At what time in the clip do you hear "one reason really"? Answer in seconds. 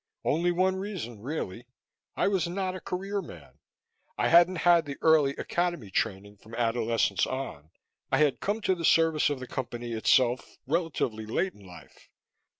0.51-1.67